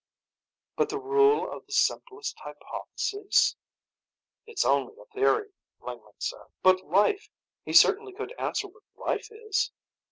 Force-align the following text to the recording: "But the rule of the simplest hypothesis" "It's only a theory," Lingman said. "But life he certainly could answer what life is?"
"But 0.77 0.89
the 0.89 0.97
rule 0.97 1.47
of 1.55 1.67
the 1.67 1.73
simplest 1.73 2.39
hypothesis" 2.39 3.55
"It's 4.47 4.65
only 4.65 4.95
a 4.99 5.05
theory," 5.13 5.51
Lingman 5.79 6.19
said. 6.19 6.47
"But 6.63 6.83
life 6.85 7.29
he 7.63 7.73
certainly 7.73 8.13
could 8.13 8.33
answer 8.39 8.67
what 8.67 8.81
life 8.95 9.27
is?" 9.31 9.69